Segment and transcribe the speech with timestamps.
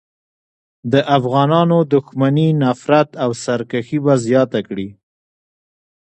[0.91, 4.89] د افغانانو دښمني، نفرت او سرکښي به زیاته کړي.